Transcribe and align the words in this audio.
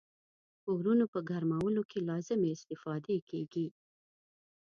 کورونو 0.63 1.05
په 1.13 1.19
ګرمولو 1.29 1.81
کې 1.89 1.99
لازمې 2.09 2.49
استفادې 2.55 3.17
کیږي. 3.29 3.67